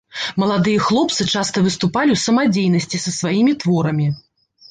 [0.43, 4.07] Маладыя хлопцы часта выступалі ў самадзейнасці са сваімі творамі.